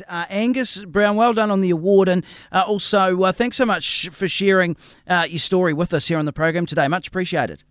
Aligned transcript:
great. 0.00 0.12
Uh, 0.12 0.26
Angus 0.28 0.84
Brown, 0.84 1.16
well 1.16 1.32
done 1.32 1.50
on 1.50 1.60
the 1.60 1.70
award. 1.70 2.08
And 2.08 2.24
uh, 2.52 2.64
also, 2.66 3.22
uh, 3.22 3.32
thanks 3.32 3.56
so 3.56 3.66
much 3.66 4.08
for 4.10 4.28
sharing 4.28 4.76
uh, 5.06 5.26
your 5.28 5.38
story 5.38 5.72
with 5.72 5.94
us 5.94 6.08
here 6.08 6.18
on 6.18 6.24
the 6.24 6.32
program 6.32 6.66
today. 6.66 6.88
Much 6.88 7.08
appreciated. 7.08 7.64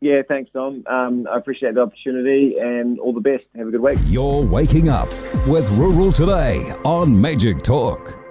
Yeah, 0.00 0.22
thanks, 0.26 0.50
Dom. 0.52 0.84
Um, 0.88 1.28
I 1.30 1.36
appreciate 1.36 1.74
the 1.74 1.82
opportunity 1.82 2.56
and 2.60 2.98
all 2.98 3.12
the 3.12 3.20
best. 3.20 3.44
Have 3.56 3.68
a 3.68 3.70
good 3.70 3.80
week. 3.80 3.98
You're 4.06 4.44
waking 4.44 4.88
up 4.88 5.08
with 5.46 5.70
Rural 5.78 6.10
Today 6.10 6.72
on 6.84 7.20
Magic 7.20 7.62
Talk. 7.62 8.21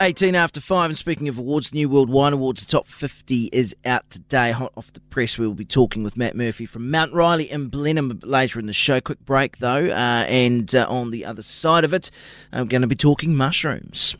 18 0.00 0.36
after 0.36 0.60
5, 0.60 0.90
and 0.90 0.98
speaking 0.98 1.28
of 1.28 1.38
awards, 1.38 1.74
New 1.74 1.88
World 1.88 2.08
Wine 2.08 2.32
Awards, 2.32 2.64
the 2.64 2.70
top 2.70 2.86
50 2.86 3.46
is 3.52 3.74
out 3.84 4.08
today. 4.10 4.52
Hot 4.52 4.72
off 4.76 4.92
the 4.92 5.00
press, 5.00 5.38
we 5.38 5.46
will 5.46 5.54
be 5.54 5.64
talking 5.64 6.04
with 6.04 6.16
Matt 6.16 6.36
Murphy 6.36 6.66
from 6.66 6.88
Mount 6.88 7.12
Riley 7.12 7.50
in 7.50 7.66
Blenheim 7.66 8.20
later 8.22 8.60
in 8.60 8.66
the 8.66 8.72
show. 8.72 9.00
Quick 9.00 9.24
break, 9.24 9.58
though, 9.58 9.86
uh, 9.86 10.24
and 10.28 10.72
uh, 10.72 10.86
on 10.88 11.10
the 11.10 11.24
other 11.24 11.42
side 11.42 11.84
of 11.84 11.92
it, 11.92 12.12
I'm 12.52 12.68
going 12.68 12.82
to 12.82 12.86
be 12.86 12.94
talking 12.94 13.34
mushrooms. 13.34 14.14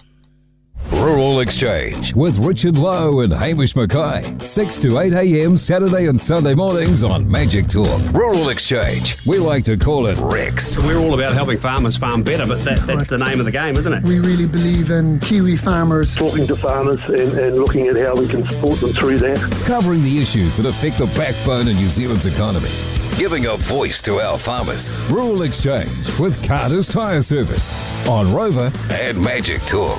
Rural 0.92 1.40
Exchange 1.40 2.14
with 2.14 2.38
Richard 2.38 2.78
Loe 2.78 3.20
and 3.20 3.32
Hamish 3.32 3.74
McKay. 3.74 4.42
6 4.44 4.78
to 4.78 4.98
8 4.98 5.12
a.m. 5.12 5.56
Saturday 5.56 6.06
and 6.06 6.18
Sunday 6.18 6.54
mornings 6.54 7.04
on 7.04 7.28
Magic 7.30 7.66
Talk. 7.68 8.00
Rural 8.12 8.48
Exchange. 8.48 9.24
We 9.26 9.38
like 9.38 9.64
to 9.64 9.76
call 9.76 10.06
it 10.06 10.16
Rex. 10.18 10.78
We're 10.78 10.96
all 10.98 11.14
about 11.14 11.34
helping 11.34 11.58
farmers 11.58 11.96
farm 11.96 12.22
better, 12.22 12.46
but 12.46 12.64
that, 12.64 12.78
that's 12.86 13.08
the 13.10 13.18
name 13.18 13.38
of 13.38 13.44
the 13.44 13.52
game, 13.52 13.76
isn't 13.76 13.92
it? 13.92 14.02
We 14.02 14.18
really 14.20 14.46
believe 14.46 14.90
in 14.90 15.20
Kiwi 15.20 15.56
farmers. 15.56 16.16
Talking 16.16 16.46
to 16.46 16.56
farmers 16.56 17.00
and, 17.08 17.38
and 17.38 17.56
looking 17.56 17.88
at 17.88 17.96
how 17.96 18.14
we 18.14 18.26
can 18.26 18.48
support 18.48 18.78
them 18.80 18.90
through 18.90 19.18
that. 19.18 19.38
Covering 19.66 20.02
the 20.02 20.20
issues 20.20 20.56
that 20.56 20.64
affect 20.66 20.98
the 20.98 21.06
backbone 21.08 21.68
of 21.68 21.74
New 21.76 21.88
Zealand's 21.88 22.26
economy. 22.26 22.70
Giving 23.16 23.46
a 23.46 23.56
voice 23.56 24.00
to 24.02 24.20
our 24.20 24.38
farmers. 24.38 24.90
Rural 25.10 25.42
Exchange 25.42 26.18
with 26.18 26.46
Carter's 26.46 26.88
Tyre 26.88 27.20
Service 27.20 27.72
on 28.08 28.26
Rova 28.28 28.72
and 28.90 29.20
Magic 29.20 29.60
Talk. 29.62 29.98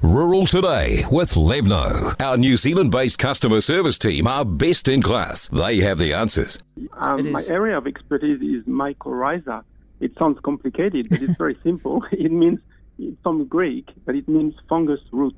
Rural 0.00 0.46
Today 0.46 1.04
with 1.10 1.34
Levno. 1.34 2.14
Our 2.20 2.36
New 2.36 2.56
Zealand 2.56 2.92
based 2.92 3.18
customer 3.18 3.60
service 3.60 3.98
team 3.98 4.28
are 4.28 4.44
best 4.44 4.86
in 4.86 5.02
class. 5.02 5.48
They 5.48 5.80
have 5.80 5.98
the 5.98 6.14
answers. 6.14 6.60
Um, 6.92 7.32
my 7.32 7.42
area 7.48 7.76
of 7.76 7.84
expertise 7.88 8.40
is 8.40 8.64
mycorrhiza. 8.66 9.64
It 9.98 10.12
sounds 10.16 10.38
complicated, 10.44 11.08
but 11.10 11.20
it's 11.20 11.36
very 11.36 11.58
simple. 11.64 12.04
It 12.12 12.30
means, 12.30 12.60
it's 13.00 13.20
from 13.24 13.46
Greek, 13.46 13.88
but 14.06 14.14
it 14.14 14.28
means 14.28 14.54
fungus 14.68 15.00
root. 15.10 15.34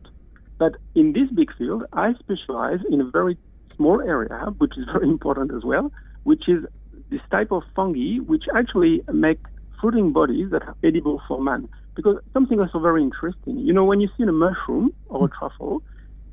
But 0.58 0.76
in 0.94 1.14
this 1.14 1.30
big 1.30 1.56
field, 1.56 1.84
I 1.94 2.12
specialize 2.18 2.80
in 2.90 3.00
a 3.00 3.04
very 3.10 3.38
small 3.76 4.02
area, 4.02 4.52
which 4.58 4.76
is 4.76 4.84
very 4.92 5.08
important 5.08 5.54
as 5.54 5.64
well, 5.64 5.90
which 6.24 6.50
is 6.50 6.66
this 7.08 7.22
type 7.30 7.50
of 7.50 7.62
fungi 7.74 8.18
which 8.18 8.44
actually 8.54 9.02
make 9.10 9.40
fruiting 9.80 10.12
bodies 10.12 10.50
that 10.50 10.64
are 10.64 10.76
edible 10.84 11.22
for 11.26 11.40
man. 11.40 11.66
Because 12.00 12.16
something 12.32 12.58
also 12.58 12.78
very 12.80 13.02
interesting, 13.02 13.58
you 13.58 13.74
know, 13.74 13.84
when 13.84 14.00
you 14.00 14.08
see 14.16 14.22
a 14.22 14.32
mushroom 14.32 14.90
or 15.10 15.26
a 15.26 15.30
truffle, 15.38 15.82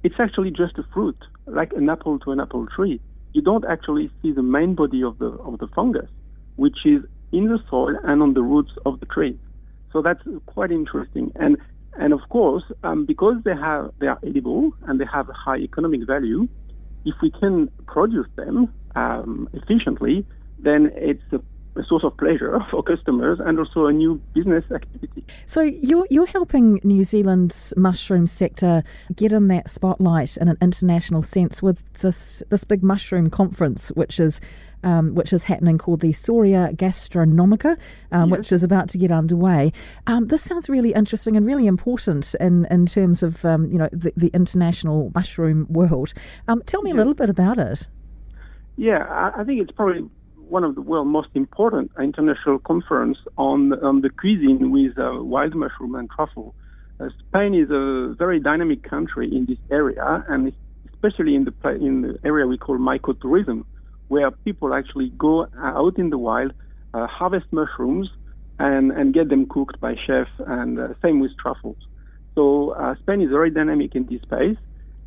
it's 0.02 0.16
actually 0.18 0.50
just 0.50 0.78
a 0.78 0.84
fruit, 0.94 1.18
like 1.46 1.74
an 1.76 1.90
apple 1.90 2.20
to 2.20 2.32
an 2.32 2.40
apple 2.40 2.66
tree. 2.74 3.02
You 3.34 3.42
don't 3.42 3.66
actually 3.70 4.10
see 4.22 4.32
the 4.32 4.44
main 4.44 4.76
body 4.76 5.04
of 5.04 5.18
the 5.18 5.32
of 5.50 5.60
the 5.60 5.68
fungus, 5.76 6.10
which 6.56 6.78
is 6.86 7.02
in 7.34 7.50
the 7.50 7.60
soil 7.70 7.98
and 8.06 8.22
on 8.22 8.34
the 8.34 8.42
roots 8.42 8.72
of 8.86 9.02
the 9.02 9.06
tree. 9.08 9.38
So 9.92 10.02
that's 10.02 10.24
quite 10.46 10.72
interesting. 10.72 11.34
And 11.36 11.58
and 12.00 12.14
of 12.14 12.22
course, 12.30 12.64
um, 12.84 13.06
because 13.06 13.36
they 13.44 13.56
have 13.68 13.92
they 14.00 14.08
are 14.08 14.20
edible 14.26 14.72
and 14.88 15.02
they 15.02 15.10
have 15.12 15.28
a 15.28 15.34
high 15.34 15.58
economic 15.58 16.08
value, 16.08 16.48
if 17.04 17.16
we 17.22 17.30
can 17.30 17.70
produce 17.88 18.30
them 18.38 18.74
um, 18.96 19.50
efficiently, 19.52 20.26
then 20.60 20.92
it's 20.96 21.28
a 21.34 21.40
a 21.78 21.86
source 21.86 22.04
of 22.04 22.16
pleasure 22.18 22.60
for 22.72 22.84
customers 22.84 23.40
and 23.44 23.60
also 23.60 23.86
a 23.86 23.94
new 23.94 24.16
business 24.34 24.64
activity. 24.74 25.24
So 25.46 25.62
you're 25.62 26.08
you're 26.10 26.26
helping 26.26 26.80
New 26.84 27.04
Zealand's 27.04 27.74
mushroom 27.78 28.28
sector 28.28 28.84
get 29.16 29.32
in 29.32 29.48
that 29.50 29.70
spotlight 29.70 30.38
in 30.38 30.48
an 30.48 30.58
international 30.62 31.24
sense 31.24 31.62
with 31.62 31.84
this 32.02 32.44
this 32.50 32.64
big 32.64 32.84
mushroom 32.84 33.30
conference, 33.30 33.90
which 33.90 34.20
is. 34.20 34.40
Um, 34.84 35.16
which 35.16 35.34
is 35.34 35.46
happening 35.46 35.80
called 35.80 36.02
the 36.02 36.14
Soria 36.14 36.70
Gastronomica, 36.72 37.80
um, 38.12 38.30
yes. 38.30 38.38
which 38.38 38.52
is 38.52 38.64
about 38.64 38.90
to 38.90 39.00
get 39.00 39.12
underway. 39.12 39.74
Um, 40.06 40.28
this 40.28 40.44
sounds 40.44 40.70
really 40.70 40.94
interesting 40.94 41.36
and 41.36 41.48
really 41.48 41.66
important 41.66 42.36
in, 42.40 42.68
in 42.70 42.86
terms 42.86 43.24
of 43.24 43.44
um, 43.44 43.66
you 43.72 43.80
know 43.80 43.90
the, 43.92 44.14
the, 44.16 44.28
international 44.36 45.12
mushroom 45.16 45.66
world. 45.68 46.14
Um, 46.48 46.62
tell 46.68 46.84
me 46.84 46.92
yes. 46.92 46.94
a 46.94 46.98
little 46.98 47.16
bit 47.16 47.28
about 47.28 47.58
it. 47.58 47.88
Yeah, 48.78 49.04
I, 49.10 49.42
I 49.42 49.44
think 49.44 49.62
it's 49.62 49.72
probably 49.72 50.08
one 50.50 50.64
of 50.64 50.76
the 50.76 50.82
world's 50.82 51.10
most 51.10 51.30
important 51.34 51.92
international 52.00 52.60
conference 52.60 53.18
on, 53.38 53.74
on 53.84 54.02
the 54.02 54.10
cuisine 54.10 54.72
with 54.72 54.98
uh, 54.98 55.24
wild 55.24 55.56
mushroom 55.56 55.96
and 55.96 56.10
truffle. 56.10 56.56
Uh, 57.00 57.10
Spain 57.20 57.54
is 57.54 57.70
a 57.70 58.16
very 58.18 58.40
dynamic 58.40 58.84
country 58.84 59.28
in 59.34 59.46
this 59.46 59.58
area, 59.70 60.26
and 60.28 60.52
especially 60.94 61.36
in 61.36 61.46
the 61.46 61.70
in 61.70 62.02
the 62.02 62.20
area 62.24 62.48
we 62.48 62.58
call 62.58 62.78
mycotourism, 62.78 63.64
where 64.08 64.32
people 64.32 64.74
actually 64.74 65.10
go 65.18 65.48
out 65.60 65.98
in 66.00 66.10
the 66.10 66.18
wild, 66.18 66.54
uh, 66.94 67.06
harvest 67.06 67.46
mushrooms, 67.52 68.10
and 68.58 68.92
and 68.92 69.14
get 69.14 69.30
them 69.30 69.48
cooked 69.48 69.80
by 69.80 69.96
chef, 70.08 70.28
and 70.40 70.80
uh, 70.80 70.88
same 71.04 71.20
with 71.20 71.32
truffles. 71.38 71.78
So 72.34 72.72
uh, 72.72 72.96
Spain 73.02 73.22
is 73.22 73.30
very 73.30 73.52
dynamic 73.52 73.96
in 73.96 74.08
this 74.08 74.22
space, 74.24 74.58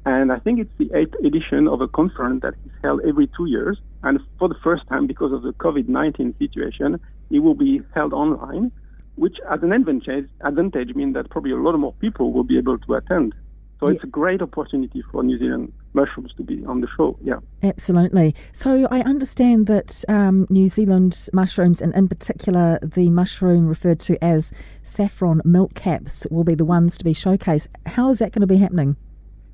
and 0.06 0.30
I 0.30 0.38
think 0.38 0.60
it's 0.60 0.76
the 0.78 0.90
eighth 0.96 1.14
edition 1.24 1.66
of 1.66 1.80
a 1.80 1.88
conference 1.88 2.42
that 2.42 2.54
is 2.64 2.72
held 2.82 3.00
every 3.04 3.28
two 3.36 3.46
years. 3.46 3.78
And 4.02 4.18
for 4.38 4.48
the 4.48 4.54
first 4.62 4.86
time, 4.88 5.06
because 5.06 5.32
of 5.32 5.42
the 5.42 5.52
COVID 5.52 5.88
19 5.88 6.34
situation, 6.38 7.00
it 7.30 7.40
will 7.40 7.54
be 7.54 7.82
held 7.94 8.12
online, 8.12 8.72
which 9.16 9.36
as 9.50 9.62
an 9.62 9.72
advantage, 9.72 10.28
advantage 10.42 10.94
means 10.94 11.14
that 11.14 11.30
probably 11.30 11.52
a 11.52 11.56
lot 11.56 11.76
more 11.78 11.92
people 11.94 12.32
will 12.32 12.44
be 12.44 12.58
able 12.58 12.78
to 12.78 12.94
attend. 12.94 13.34
So 13.78 13.88
yeah. 13.88 13.94
it's 13.94 14.04
a 14.04 14.08
great 14.08 14.42
opportunity 14.42 15.02
for 15.10 15.22
New 15.22 15.38
Zealand 15.38 15.72
mushrooms 15.94 16.32
to 16.36 16.42
be 16.42 16.64
on 16.66 16.82
the 16.82 16.88
show. 16.96 17.18
Yeah, 17.22 17.38
absolutely. 17.62 18.34
So 18.52 18.86
I 18.90 19.00
understand 19.00 19.66
that 19.68 20.04
um, 20.06 20.46
New 20.50 20.68
Zealand 20.68 21.28
mushrooms, 21.32 21.80
and 21.80 21.94
in 21.94 22.06
particular 22.06 22.78
the 22.82 23.08
mushroom 23.10 23.66
referred 23.66 23.98
to 24.00 24.22
as 24.22 24.52
saffron 24.82 25.40
milk 25.44 25.74
caps, 25.74 26.26
will 26.30 26.44
be 26.44 26.54
the 26.54 26.64
ones 26.64 26.98
to 26.98 27.04
be 27.04 27.14
showcased. 27.14 27.68
How 27.86 28.10
is 28.10 28.18
that 28.18 28.32
going 28.32 28.42
to 28.42 28.46
be 28.46 28.58
happening? 28.58 28.96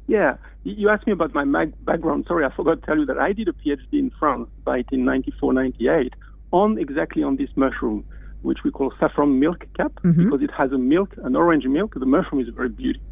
Yeah, 0.07 0.37
you 0.63 0.89
asked 0.89 1.07
me 1.07 1.13
about 1.13 1.35
my 1.35 1.45
mag- 1.45 1.75
background. 1.85 2.27
Sorry, 2.29 2.45
I 2.45 2.55
forgot 2.55 2.81
to 2.81 2.87
tell 2.87 2.99
you 2.99 3.07
that 3.07 3.19
I 3.19 3.33
did 3.33 3.49
a 3.49 3.53
PhD 3.53 3.93
in 3.93 4.11
France 4.19 4.49
back 4.65 4.87
in 4.93 5.05
94, 5.05 5.53
98 5.53 6.15
on 6.53 6.79
exactly 6.79 7.23
on 7.23 7.37
this 7.37 7.51
mushroom, 7.57 8.05
which 8.43 8.59
we 8.65 8.71
call 8.71 8.93
saffron 9.01 9.41
milk 9.41 9.67
cap, 9.77 9.93
mm-hmm. 10.05 10.25
because 10.25 10.43
it 10.43 10.51
has 10.57 10.71
a 10.73 10.79
milk, 10.79 11.15
an 11.25 11.35
orange 11.35 11.65
milk. 11.65 11.95
The 11.95 12.07
mushroom 12.07 12.41
is 12.41 12.49
very 12.55 12.69
beautiful. 12.69 13.07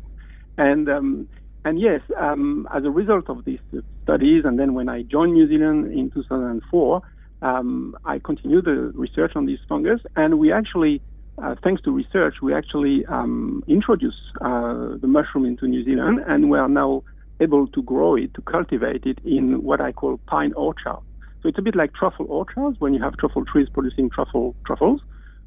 And, 0.57 0.89
um, 0.89 1.29
and 1.65 1.81
yes, 1.81 2.01
um, 2.21 2.69
as 2.73 2.85
a 2.85 2.91
result 2.91 3.29
of 3.29 3.45
these 3.45 3.59
studies, 4.05 4.45
and 4.45 4.59
then 4.59 4.75
when 4.75 4.89
I 4.89 5.03
joined 5.03 5.33
New 5.33 5.49
Zealand 5.49 5.93
in 5.93 6.11
2004, 6.11 7.03
um, 7.43 7.97
I 8.05 8.21
continued 8.21 8.65
the 8.65 8.93
research 8.95 9.33
on 9.35 9.47
this 9.47 9.59
fungus, 9.69 10.01
and 10.17 10.39
we 10.39 10.53
actually 10.53 11.03
uh, 11.43 11.55
thanks 11.63 11.83
to 11.83 11.91
research, 11.91 12.37
we 12.43 12.55
actually 12.55 13.05
um, 13.07 13.65
introduced 13.67 14.17
uh, 14.41 14.97
the 15.01 15.07
mushroom 15.07 15.45
into 15.45 15.67
New 15.67 15.85
Zealand, 15.85 16.21
and 16.27 16.51
we 16.51 16.59
are 16.59 16.69
now 16.69 17.03
able 17.41 17.67
to 17.69 17.83
grow 17.83 18.15
it, 18.15 18.33
to 18.35 18.43
cultivate 18.43 19.05
it 19.05 19.19
in 19.25 19.63
what 19.63 19.81
I 19.81 19.93
call 19.93 20.19
pine 20.27 20.53
orchard. 20.55 20.99
So 21.43 21.49
it's 21.49 21.59
a 21.59 21.63
bit 21.63 21.75
like 21.75 21.93
truffle 21.93 22.27
orchards 22.29 22.81
when 22.81 22.95
you 22.95 23.03
have 23.03 23.17
truffle 23.17 23.45
trees 23.45 23.69
producing 23.73 24.09
truffle 24.11 24.55
truffles. 24.65 25.01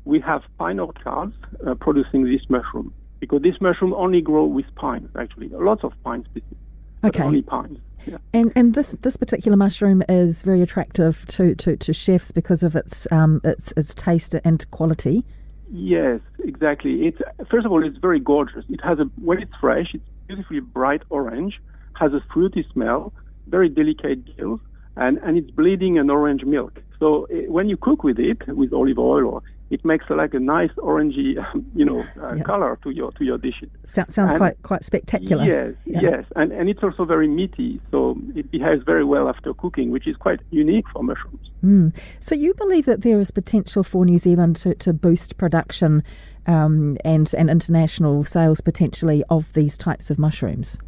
We 0.05 0.19
have 0.21 0.43
pine 0.59 0.79
orchards 0.79 1.33
uh, 1.65 1.73
producing 1.75 2.25
this 2.25 2.41
mushroom 2.49 2.93
because 3.19 3.41
this 3.41 3.59
mushroom 3.59 3.93
only 3.93 4.21
grows 4.21 4.51
with 4.53 4.65
pines. 4.75 5.09
Actually, 5.17 5.49
lots 5.49 5.83
of 5.83 5.93
pine 6.03 6.23
species, 6.25 6.57
okay. 7.03 7.23
only 7.23 7.41
pines. 7.41 7.79
Yeah. 8.05 8.17
And 8.33 8.53
and 8.55 8.73
this 8.73 8.95
this 9.01 9.17
particular 9.17 9.57
mushroom 9.57 10.03
is 10.07 10.43
very 10.43 10.61
attractive 10.61 11.25
to, 11.27 11.55
to, 11.55 11.75
to 11.75 11.93
chefs 11.93 12.31
because 12.31 12.63
of 12.63 12.75
its 12.75 13.07
um 13.11 13.41
its 13.43 13.73
its 13.75 13.95
taste 13.95 14.35
and 14.45 14.69
quality. 14.71 15.25
Yes, 15.69 16.21
exactly. 16.43 17.07
It's 17.07 17.17
first 17.49 17.65
of 17.65 17.71
all, 17.71 17.85
it's 17.85 17.97
very 17.97 18.19
gorgeous. 18.19 18.63
It 18.69 18.79
has 18.83 18.99
a 18.99 19.05
when 19.21 19.39
it's 19.41 19.51
fresh, 19.59 19.87
it's 19.93 20.03
beautifully 20.27 20.61
bright 20.61 21.01
orange, 21.09 21.59
has 21.95 22.13
a 22.13 22.23
fruity 22.33 22.65
smell, 22.71 23.13
very 23.47 23.67
delicate 23.69 24.37
gills, 24.37 24.61
and 24.95 25.17
and 25.19 25.37
it's 25.37 25.51
bleeding 25.51 25.97
an 25.97 26.09
orange 26.09 26.45
milk. 26.45 26.79
So 26.99 27.27
it, 27.29 27.51
when 27.51 27.67
you 27.67 27.75
cook 27.77 28.03
with 28.03 28.17
it 28.17 28.47
with 28.47 28.71
olive 28.71 28.97
oil 28.97 29.25
or 29.25 29.43
it 29.69 29.83
makes 29.83 30.05
like 30.09 30.33
a 30.33 30.39
nice 30.39 30.71
orangey, 30.77 31.35
you 31.75 31.85
know, 31.85 32.05
uh, 32.21 32.35
yeah. 32.35 32.43
color 32.43 32.79
to 32.83 32.89
your 32.91 33.11
to 33.13 33.25
your 33.25 33.37
dishes. 33.37 33.69
sounds 33.85 34.17
and 34.17 34.37
quite 34.37 34.61
quite 34.63 34.83
spectacular. 34.83 35.43
Yes, 35.43 35.73
yeah. 35.85 36.01
yes, 36.01 36.25
and 36.35 36.51
and 36.51 36.69
it's 36.69 36.81
also 36.83 37.05
very 37.05 37.27
meaty, 37.27 37.81
so 37.91 38.17
it 38.35 38.49
behaves 38.51 38.83
very 38.85 39.03
well 39.03 39.27
after 39.27 39.53
cooking, 39.53 39.91
which 39.91 40.07
is 40.07 40.15
quite 40.15 40.39
unique 40.51 40.85
for 40.93 41.03
mushrooms. 41.03 41.49
Mm. 41.63 41.95
So 42.19 42.35
you 42.35 42.53
believe 42.53 42.85
that 42.85 43.01
there 43.01 43.19
is 43.19 43.31
potential 43.31 43.83
for 43.83 44.05
New 44.05 44.17
Zealand 44.17 44.55
to, 44.57 44.75
to 44.75 44.93
boost 44.93 45.37
production 45.37 46.03
um, 46.45 46.97
and 47.03 47.33
and 47.33 47.49
international 47.49 48.23
sales 48.23 48.61
potentially 48.61 49.23
of 49.29 49.51
these 49.53 49.77
types 49.77 50.09
of 50.09 50.17
mushrooms. 50.17 50.79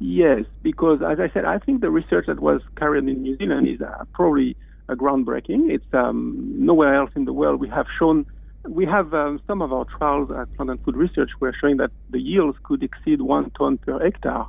Yes, 0.00 0.44
because 0.62 1.00
as 1.02 1.20
I 1.20 1.30
said, 1.32 1.44
I 1.44 1.58
think 1.58 1.80
the 1.80 1.90
research 1.90 2.26
that 2.26 2.40
was 2.40 2.60
carried 2.76 3.08
in 3.08 3.22
New 3.22 3.36
Zealand 3.36 3.68
is 3.68 3.80
uh, 3.80 4.04
probably 4.12 4.56
groundbreaking. 4.90 5.70
It's 5.70 5.84
um, 5.92 6.52
nowhere 6.56 6.94
else 6.94 7.10
in 7.16 7.24
the 7.24 7.32
world 7.32 7.60
we 7.60 7.68
have 7.68 7.86
shown 7.98 8.26
we 8.68 8.86
have 8.86 9.12
um, 9.12 9.40
some 9.46 9.62
of 9.62 9.72
our 9.72 9.84
trials 9.98 10.30
at 10.30 10.52
Plant 10.54 10.70
and 10.70 10.80
Food 10.82 10.96
Research 10.96 11.30
were 11.40 11.54
showing 11.58 11.76
that 11.78 11.90
the 12.10 12.20
yields 12.20 12.56
could 12.64 12.82
exceed 12.82 13.20
one 13.20 13.50
ton 13.58 13.78
per 13.78 14.02
hectare, 14.02 14.44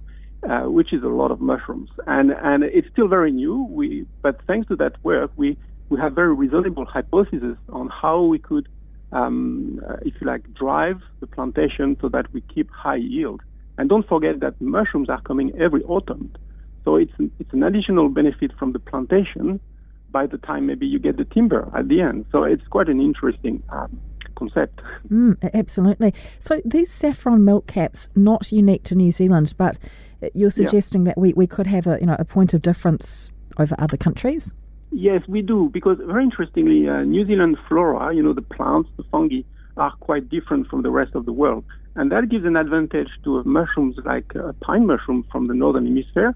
uh, 0.49 0.69
which 0.69 0.93
is 0.93 1.03
a 1.03 1.07
lot 1.07 1.31
of 1.31 1.41
mushrooms. 1.41 1.89
And 2.07 2.31
and 2.31 2.63
it's 2.63 2.87
still 2.89 3.07
very 3.07 3.31
new. 3.31 3.67
We 3.69 4.05
but 4.23 4.39
thanks 4.47 4.67
to 4.69 4.75
that 4.77 4.93
work, 5.03 5.31
we 5.35 5.57
we 5.89 5.99
have 5.99 6.13
very 6.13 6.33
reasonable 6.33 6.85
hypotheses 6.85 7.57
on 7.71 7.89
how 7.89 8.23
we 8.23 8.39
could, 8.39 8.67
um, 9.11 9.79
uh, 9.87 9.97
if 10.01 10.15
you 10.19 10.27
like, 10.27 10.41
drive 10.53 10.97
the 11.19 11.27
plantation 11.27 11.95
so 12.01 12.09
that 12.09 12.25
we 12.33 12.41
keep 12.53 12.69
high 12.71 12.95
yield. 12.95 13.41
And 13.77 13.89
don't 13.89 14.07
forget 14.07 14.39
that 14.39 14.59
mushrooms 14.61 15.09
are 15.09 15.21
coming 15.21 15.51
every 15.59 15.83
autumn, 15.83 16.31
so 16.85 16.95
it's 16.95 17.11
it's 17.39 17.51
an 17.53 17.63
additional 17.63 18.07
benefit 18.09 18.51
from 18.57 18.71
the 18.71 18.79
plantation 18.79 19.59
by 20.15 20.25
the 20.25 20.37
time 20.37 20.65
maybe 20.65 20.87
you 20.87 20.97
get 20.97 21.17
the 21.17 21.25
timber 21.25 21.69
at 21.77 21.89
the 21.89 21.99
end. 21.99 22.25
So 22.31 22.45
it's 22.45 22.65
quite 22.69 22.87
an 22.87 23.01
interesting 23.01 23.61
um, 23.67 23.99
concept. 24.37 24.79
Mm, 25.11 25.35
absolutely. 25.53 26.13
So 26.39 26.61
these 26.63 26.89
saffron 26.89 27.43
milk 27.43 27.67
caps, 27.67 28.07
not 28.15 28.49
unique 28.49 28.83
to 28.85 28.95
New 28.95 29.11
Zealand, 29.11 29.53
but 29.57 29.77
you're 30.33 30.51
suggesting 30.61 31.01
yeah. 31.01 31.09
that 31.09 31.17
we, 31.17 31.33
we 31.33 31.47
could 31.47 31.67
have 31.67 31.85
a 31.85 31.97
you 31.99 32.07
know 32.07 32.15
a 32.17 32.23
point 32.23 32.53
of 32.53 32.61
difference 32.61 33.29
over 33.57 33.75
other 33.77 33.97
countries. 33.97 34.53
Yes, 34.91 35.21
we 35.27 35.41
do 35.41 35.69
because 35.73 35.97
very 36.13 36.23
interestingly, 36.23 36.87
uh, 36.87 37.01
New 37.01 37.25
Zealand 37.25 37.57
flora, 37.67 38.15
you 38.15 38.23
know, 38.23 38.33
the 38.33 38.47
plants, 38.57 38.89
the 38.95 39.03
fungi, 39.11 39.41
are 39.75 39.93
quite 39.99 40.29
different 40.29 40.69
from 40.69 40.81
the 40.83 40.91
rest 40.91 41.13
of 41.15 41.25
the 41.25 41.33
world, 41.33 41.65
and 41.95 42.09
that 42.13 42.29
gives 42.29 42.45
an 42.45 42.55
advantage 42.55 43.09
to 43.25 43.43
mushrooms 43.43 43.97
like 44.05 44.33
uh, 44.37 44.53
pine 44.61 44.85
mushroom 44.87 45.25
from 45.29 45.47
the 45.47 45.53
northern 45.53 45.85
hemisphere 45.85 46.33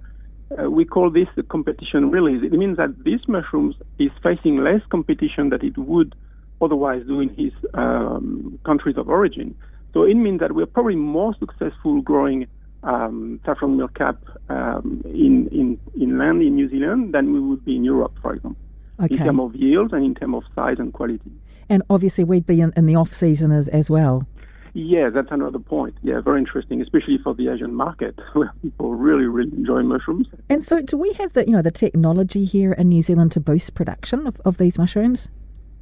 uh, 0.57 0.69
we 0.69 0.86
call 0.86 1.12
this 1.12 1.28
the 1.36 1.44
competition 1.44 2.10
release. 2.10 2.44
It 2.44 2.54
means 2.54 2.78
that 2.78 3.04
this 3.04 3.22
mushroom 3.28 3.74
is 4.00 4.12
facing 4.24 4.57
less 4.63 4.81
competition 4.90 5.50
than 5.50 5.63
it 5.66 5.78
would 5.78 6.16
otherwise 6.62 7.04
do 7.07 7.19
in 7.19 7.30
his 7.30 7.54
um, 7.74 8.60
countries 8.66 8.98
of 8.98 9.07
origin. 9.10 9.56
So 9.94 10.04
it 10.04 10.16
means 10.16 10.40
that 10.40 10.54
we're 10.54 10.66
probably 10.66 10.96
more 10.96 11.36
successful 11.40 12.01
growing 12.01 12.48
um, 12.84 13.40
saffron 13.46 13.78
milkcap 13.78 14.18
um, 14.50 15.01
in, 15.06 15.48
in, 15.51 15.80
in 16.00 16.18
land 16.18 16.42
in 16.42 16.56
New 16.56 16.69
Zealand 16.69 17.13
than 17.13 17.34
we 17.34 17.40
would 17.40 17.66
be 17.66 17.75
in 17.75 17.84
Europe, 17.84 18.13
for 18.22 18.34
example, 18.34 18.62
okay. 19.04 19.16
in 19.16 19.24
terms 19.24 19.40
of 19.42 19.56
yield 19.56 19.94
and 19.94 20.06
in 20.06 20.16
terms 20.16 20.36
of 20.36 20.44
size 20.56 20.78
and 20.80 20.94
quality. 20.94 21.31
And 21.69 21.84
obviously, 21.90 22.24
we'd 22.24 22.48
be 22.48 22.62
in, 22.62 22.74
in 22.75 22.86
the 22.88 22.96
off 22.96 23.13
season 23.13 23.51
as, 23.51 23.68
as 23.68 23.90
well. 23.90 24.28
Yeah, 24.74 25.10
that's 25.10 25.31
another 25.31 25.60
point. 25.60 25.98
Yeah, 26.04 26.21
very 26.21 26.39
interesting, 26.39 26.81
especially 26.81 27.18
for 27.24 27.33
the 27.33 27.50
Asian 27.50 27.74
market, 27.74 28.18
where 28.33 28.54
people 28.62 28.94
really, 28.94 29.25
really 29.25 29.51
enjoy 29.51 29.81
mushrooms. 29.83 30.27
And 30.50 30.63
so, 30.63 30.81
do 30.81 30.98
we 30.98 31.13
have 31.13 31.33
the 31.33 31.45
you 31.45 31.54
know 31.54 31.62
the 31.62 31.71
technology 31.71 32.45
here 32.45 32.74
in 32.74 32.89
New 32.89 33.01
Zealand 33.01 33.31
to 33.33 33.39
boost 33.39 33.74
production 33.74 34.27
of, 34.27 34.39
of 34.45 34.57
these 34.57 34.77
mushrooms? 34.77 35.30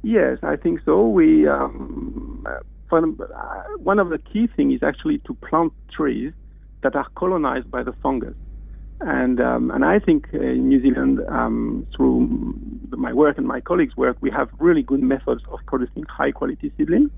Yes, 0.02 0.38
I 0.42 0.56
think 0.56 0.80
so. 0.84 1.08
We 1.08 1.48
um, 1.48 2.46
uh, 2.46 2.60
one 3.78 3.98
of 3.98 4.08
the 4.08 4.18
key 4.18 4.48
things 4.56 4.74
is 4.74 4.82
actually 4.82 5.18
to 5.18 5.34
plant 5.34 5.72
trees 5.90 6.32
that 6.82 6.94
are 6.96 7.06
colonized 7.16 7.70
by 7.70 7.82
the 7.82 7.92
fungus. 8.02 8.34
And 9.00 9.40
um, 9.40 9.70
and 9.70 9.84
I 9.84 10.00
think 10.00 10.28
uh, 10.34 10.38
in 10.38 10.68
New 10.68 10.82
Zealand, 10.82 11.20
um, 11.28 11.86
through 11.96 12.58
my 12.90 13.12
work 13.12 13.38
and 13.38 13.46
my 13.46 13.60
colleagues' 13.60 13.96
work, 13.96 14.16
we 14.20 14.30
have 14.30 14.48
really 14.58 14.82
good 14.82 15.02
methods 15.02 15.42
of 15.52 15.60
producing 15.66 16.04
high 16.04 16.32
quality 16.32 16.72
seedlings 16.76 17.10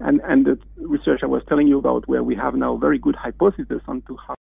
and, 0.00 0.20
and 0.24 0.46
the 0.46 0.58
research 0.78 1.20
I 1.22 1.26
was 1.26 1.42
telling 1.48 1.68
you 1.68 1.78
about, 1.78 2.08
where 2.08 2.22
we 2.22 2.34
have 2.36 2.54
now 2.54 2.76
very 2.76 2.98
good 2.98 3.16
hypothesis 3.16 3.82
on 3.86 4.02
to 4.08 4.16
how 4.16 4.34